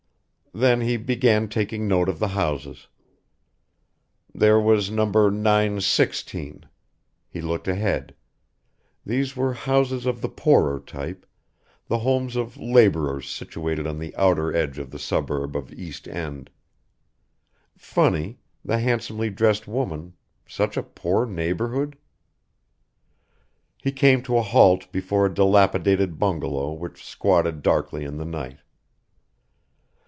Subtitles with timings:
[0.53, 2.89] Then he began taking note of the houses.
[4.35, 5.05] There was No.
[5.05, 6.65] 916.
[7.29, 8.13] He looked ahead.
[9.05, 11.25] These were houses of the poorer type,
[11.87, 16.49] the homes of laborers situated on the outer edge of the suburb of East End.
[17.77, 20.15] Funny the handsomely dressed woman
[20.45, 21.97] such a poor neighborhood
[23.77, 28.57] He came to a halt before a dilapidated bungalow which squatted darkly in the night.